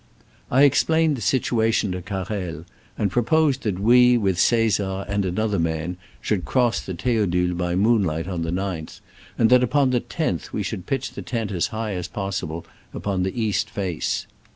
I 0.49 0.63
explained 0.63 1.15
the 1.15 1.21
situation 1.21 1.91
to 1.91 2.01
Carrel, 2.01 2.65
and 2.97 3.11
proposed 3.11 3.61
that 3.61 3.77
we, 3.77 4.17
with 4.17 4.39
Caesar 4.39 5.05
and 5.07 5.25
an 5.25 5.37
other 5.37 5.59
man, 5.59 5.95
should 6.21 6.43
cross 6.43 6.81
the 6.81 6.95
Th6odule 6.95 7.55
by 7.55 7.75
moonlight 7.75 8.27
on 8.27 8.41
the 8.41 8.49
9th, 8.49 8.99
and 9.37 9.51
that 9.51 9.61
upon 9.61 9.91
the 9.91 10.03
loth 10.19 10.51
we 10.51 10.63
shoruld 10.63 10.87
pitch 10.87 11.11
the 11.11 11.21
tent 11.21 11.51
as 11.51 11.67
high 11.67 11.93
as 11.93 12.07
possible 12.07 12.65
upon 12.95 13.21
the 13.21 13.39
east 13.39 13.69
face. 13.69 14.25